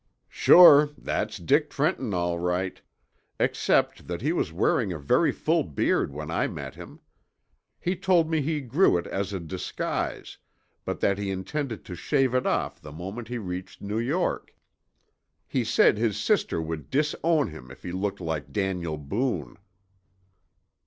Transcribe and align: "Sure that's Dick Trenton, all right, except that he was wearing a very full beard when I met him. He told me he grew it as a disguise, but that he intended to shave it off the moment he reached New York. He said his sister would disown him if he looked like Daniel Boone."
"Sure 0.29 0.89
that's 0.97 1.37
Dick 1.37 1.69
Trenton, 1.69 2.11
all 2.11 2.39
right, 2.39 2.81
except 3.39 4.07
that 4.07 4.23
he 4.23 4.33
was 4.33 4.51
wearing 4.51 4.91
a 4.91 4.97
very 4.97 5.31
full 5.31 5.63
beard 5.63 6.11
when 6.11 6.31
I 6.31 6.47
met 6.47 6.73
him. 6.73 7.01
He 7.79 7.95
told 7.95 8.27
me 8.27 8.41
he 8.41 8.61
grew 8.61 8.97
it 8.97 9.05
as 9.05 9.31
a 9.31 9.39
disguise, 9.39 10.39
but 10.85 11.01
that 11.01 11.19
he 11.19 11.29
intended 11.29 11.85
to 11.85 11.93
shave 11.93 12.33
it 12.33 12.47
off 12.47 12.81
the 12.81 12.91
moment 12.91 13.27
he 13.27 13.37
reached 13.37 13.79
New 13.79 13.99
York. 13.99 14.55
He 15.45 15.63
said 15.63 15.99
his 15.99 16.17
sister 16.19 16.59
would 16.59 16.89
disown 16.89 17.49
him 17.49 17.69
if 17.69 17.83
he 17.83 17.91
looked 17.91 18.19
like 18.19 18.51
Daniel 18.51 18.97
Boone." 18.97 19.55